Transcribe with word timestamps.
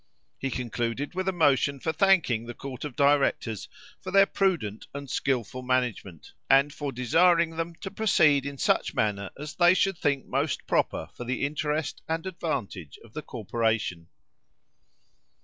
He 0.39 0.49
concluded 0.49 1.13
with 1.13 1.27
a 1.27 1.31
motion 1.31 1.79
for 1.79 1.93
thanking 1.93 2.47
the 2.47 2.55
court 2.55 2.83
of 2.83 2.95
directors 2.95 3.69
for 4.01 4.09
their 4.09 4.25
prudent 4.25 4.87
and 4.95 5.07
skilful 5.07 5.61
management, 5.61 6.33
and 6.49 6.73
for 6.73 6.91
desiring 6.91 7.51
them 7.51 7.75
to 7.81 7.91
proceed 7.91 8.43
in 8.47 8.57
such 8.57 8.95
manner 8.95 9.29
as 9.37 9.53
they 9.53 9.75
should 9.75 9.99
think 9.99 10.25
most 10.25 10.65
proper 10.65 11.09
for 11.13 11.23
the 11.23 11.45
interest 11.45 12.01
and 12.09 12.25
advantage 12.25 12.97
of 13.03 13.13
the 13.13 13.21
corporation. 13.21 14.07